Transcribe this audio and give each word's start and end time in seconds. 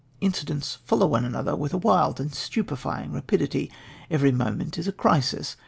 Incidents 0.19 0.79
follow 0.83 1.05
one 1.05 1.23
another 1.23 1.55
with 1.55 1.75
a 1.75 1.77
wild 1.77 2.19
and 2.19 2.33
stupefying 2.33 3.11
rapidity. 3.11 3.71
Every 4.09 4.31
moment 4.31 4.79
is 4.79 4.87
a 4.87 4.91
crisis. 4.91 5.57